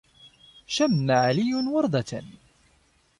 شَمَّ 0.67 1.11
عَلِيٌ 1.11 1.53
وَرْدَةً. 1.55 2.23